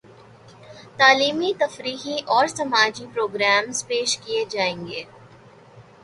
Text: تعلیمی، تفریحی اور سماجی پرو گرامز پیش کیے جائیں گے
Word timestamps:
تعلیمی، 0.99 1.51
تفریحی 1.59 2.17
اور 2.27 2.47
سماجی 2.49 3.05
پرو 3.07 3.25
گرامز 3.27 3.85
پیش 3.87 4.17
کیے 4.17 4.43
جائیں 4.45 4.87
گے 4.87 5.03